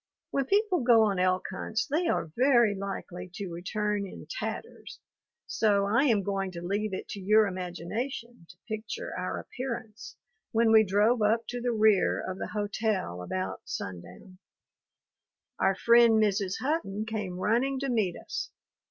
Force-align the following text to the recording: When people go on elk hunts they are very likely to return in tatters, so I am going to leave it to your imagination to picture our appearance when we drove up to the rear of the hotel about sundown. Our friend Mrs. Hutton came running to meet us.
When 0.31 0.45
people 0.45 0.79
go 0.81 1.03
on 1.03 1.19
elk 1.19 1.45
hunts 1.51 1.85
they 1.85 2.07
are 2.07 2.31
very 2.35 2.73
likely 2.73 3.29
to 3.35 3.51
return 3.51 4.07
in 4.07 4.25
tatters, 4.27 4.99
so 5.45 5.85
I 5.85 6.05
am 6.05 6.23
going 6.23 6.49
to 6.53 6.61
leave 6.63 6.91
it 6.91 7.07
to 7.09 7.19
your 7.19 7.45
imagination 7.45 8.47
to 8.49 8.55
picture 8.67 9.15
our 9.15 9.37
appearance 9.39 10.15
when 10.53 10.71
we 10.71 10.83
drove 10.83 11.21
up 11.21 11.45
to 11.49 11.61
the 11.61 11.71
rear 11.71 12.19
of 12.19 12.39
the 12.39 12.47
hotel 12.47 13.21
about 13.21 13.61
sundown. 13.65 14.39
Our 15.59 15.75
friend 15.75 16.13
Mrs. 16.13 16.55
Hutton 16.61 17.05
came 17.05 17.37
running 17.37 17.79
to 17.81 17.89
meet 17.89 18.15
us. 18.17 18.49